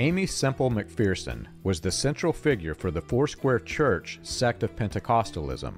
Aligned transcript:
Aimee 0.00 0.26
Semple 0.26 0.70
McPherson 0.70 1.46
was 1.64 1.80
the 1.80 1.90
central 1.90 2.32
figure 2.32 2.72
for 2.72 2.92
the 2.92 3.00
Foursquare 3.00 3.58
Church 3.58 4.20
sect 4.22 4.62
of 4.62 4.76
Pentecostalism 4.76 5.74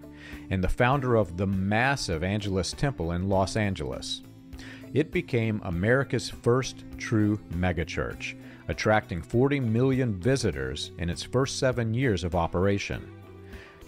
and 0.50 0.62
the 0.62 0.69
founder 0.69 1.17
of 1.17 1.39
the 1.39 1.46
massive 1.46 2.22
Angelus 2.22 2.72
Temple 2.72 3.12
in 3.12 3.30
Los 3.30 3.56
Angeles. 3.56 4.21
It 4.93 5.11
became 5.11 5.62
America's 5.64 6.29
first 6.29 6.85
true 6.98 7.41
megachurch, 7.54 8.35
attracting 8.69 9.22
40 9.22 9.59
million 9.61 10.21
visitors 10.21 10.91
in 10.98 11.09
its 11.09 11.23
first 11.23 11.59
seven 11.59 11.95
years 11.95 12.23
of 12.23 12.34
operation. 12.34 13.11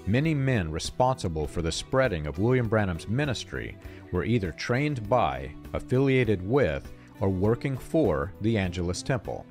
Many 0.06 0.32
men 0.32 0.70
responsible 0.70 1.46
for 1.46 1.60
the 1.60 1.70
spreading 1.70 2.26
of 2.26 2.38
William 2.38 2.68
Branham's 2.68 3.06
ministry 3.06 3.76
were 4.12 4.24
either 4.24 4.52
trained 4.52 5.06
by, 5.10 5.52
affiliated 5.74 6.40
with, 6.48 6.90
or 7.20 7.28
working 7.28 7.76
for 7.76 8.32
the 8.40 8.56
Angelus 8.56 9.02
Temple. 9.02 9.44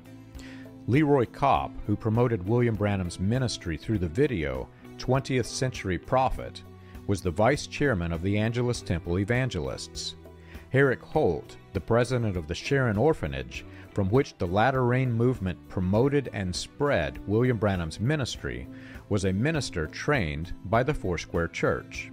Leroy 0.88 1.26
Kopp, 1.26 1.70
who 1.86 1.94
promoted 1.94 2.48
William 2.48 2.74
Branham's 2.74 3.20
ministry 3.20 3.76
through 3.76 3.98
the 3.98 4.08
video 4.08 4.68
20th 4.98 5.46
Century 5.46 5.96
Prophet, 5.96 6.60
was 7.06 7.22
the 7.22 7.30
vice 7.30 7.68
chairman 7.68 8.12
of 8.12 8.20
the 8.20 8.36
Angelus 8.36 8.82
Temple 8.82 9.20
Evangelists. 9.20 10.16
Herrick 10.70 11.00
Holt, 11.00 11.56
the 11.72 11.80
president 11.80 12.36
of 12.36 12.48
the 12.48 12.54
Sharon 12.54 12.96
Orphanage, 12.96 13.64
from 13.94 14.08
which 14.10 14.36
the 14.38 14.46
Latter 14.46 14.84
Rain 14.84 15.12
movement 15.12 15.56
promoted 15.68 16.30
and 16.32 16.54
spread 16.54 17.20
William 17.28 17.58
Branham's 17.58 18.00
ministry, 18.00 18.66
was 19.08 19.24
a 19.24 19.32
minister 19.32 19.86
trained 19.86 20.52
by 20.64 20.82
the 20.82 20.94
Foursquare 20.94 21.48
Church. 21.48 22.10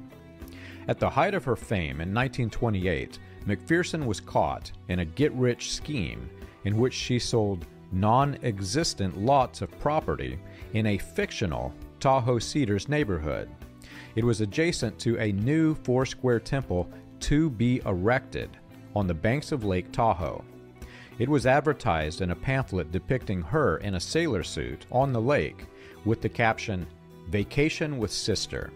At 0.88 1.00
the 1.00 1.09
height 1.09 1.34
of 1.34 1.45
her 1.45 1.56
fame 1.56 2.02
in 2.02 2.14
1928, 2.14 3.17
McPherson 3.48 4.06
was 4.06 4.20
caught 4.20 4.72
in 4.90 5.00
a 5.00 5.06
get 5.06 5.31
rich 5.34 5.72
scheme 5.72 6.30
in 6.66 6.78
which 6.78 6.94
she 6.94 7.17
sold 7.17 7.66
non 7.92 8.38
existent 8.44 9.18
lots 9.18 9.62
of 9.62 9.80
property 9.80 10.40
in 10.74 10.86
a 10.86 10.98
fictional 10.98 11.74
Tahoe 12.00 12.40
Cedars 12.40 12.88
neighborhood. 12.88 13.50
It 14.16 14.23
was 14.23 14.42
adjacent 14.42 15.00
to 15.00 15.18
a 15.20 15.31
new 15.31 15.76
four 15.76 16.06
square 16.06 16.40
temple 16.40 16.90
to 17.22 17.50
be 17.50 17.81
erected 17.86 18.50
on 18.96 19.08
the 19.08 19.14
banks 19.14 19.52
of 19.52 19.64
Lake 19.64 19.92
Tahoe. 19.92 20.44
It 21.20 21.30
was 21.30 21.46
advertised 21.46 22.22
in 22.22 22.31
a 22.31 22.36
pamphlet 22.36 22.92
depicting 22.92 23.42
her 23.42 23.78
in 23.78 23.96
a 23.96 24.00
sailor 24.00 24.44
suit 24.44 24.86
on 24.92 25.12
the 25.12 25.22
lake 25.22 25.66
with 26.06 26.22
the 26.22 26.30
caption, 26.30 26.88
Vacation 27.30 27.98
with 27.98 28.12
Sister. 28.12 28.72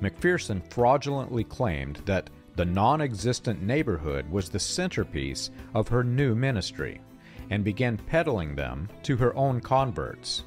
McPherson 0.00 0.62
fraudulently 0.70 1.44
claimed 1.44 1.96
that 2.04 2.28
the 2.56 2.64
non 2.64 3.00
existent 3.00 3.62
neighborhood 3.62 4.30
was 4.30 4.48
the 4.48 4.58
centerpiece 4.58 5.50
of 5.74 5.88
her 5.88 6.04
new 6.04 6.34
ministry 6.34 7.00
and 7.50 7.64
began 7.64 7.96
peddling 7.96 8.54
them 8.54 8.88
to 9.02 9.16
her 9.16 9.34
own 9.36 9.60
converts. 9.60 10.44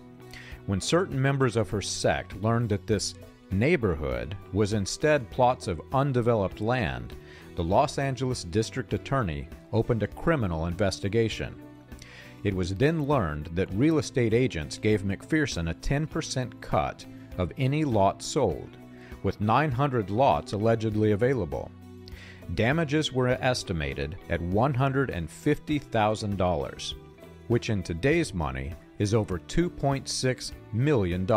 When 0.66 0.82
certain 0.82 1.22
members 1.22 1.56
of 1.56 1.70
her 1.70 1.82
sect 1.82 2.42
learned 2.42 2.70
that 2.70 2.88
this 2.88 3.16
neighborhood 3.52 4.36
was 4.54 4.74
instead 4.74 5.30
plots 5.32 5.68
of 5.68 5.82
undeveloped 5.94 6.62
land, 6.62 7.16
the 7.56 7.64
Los 7.64 7.98
Angeles 7.98 8.44
District 8.44 8.94
Attorney 8.94 9.48
opened 9.74 10.04
a 10.04 10.08
criminal 10.08 10.68
investigation. 10.68 11.56
It 12.44 12.56
was 12.56 12.76
then 12.76 13.06
learned 13.06 13.50
that 13.54 13.74
real 13.74 13.98
estate 13.98 14.34
agents 14.34 14.78
gave 14.78 15.02
McPherson 15.04 15.70
a 15.70 15.74
10% 15.74 16.62
cut 16.62 17.06
of 17.38 17.52
any 17.58 17.84
lot 17.84 18.22
sold, 18.22 18.78
with 19.24 19.42
900 19.42 20.10
lots 20.10 20.54
allegedly 20.54 21.12
available. 21.12 21.72
Damages 22.56 23.14
were 23.14 23.28
estimated 23.28 24.18
at 24.30 24.42
$150,000, 24.42 26.94
which 27.48 27.70
in 27.70 27.84
today's 27.84 28.34
money 28.34 28.74
is 28.98 29.14
over 29.14 29.38
$2.6 29.40 30.52
million. 30.74 31.28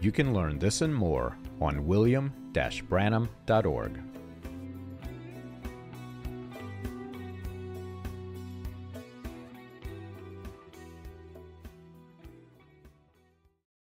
You 0.00 0.12
can 0.12 0.32
learn 0.32 0.58
this 0.58 0.80
and 0.82 0.94
more 0.94 1.36
on 1.60 1.86
william-branham.org. 1.86 4.11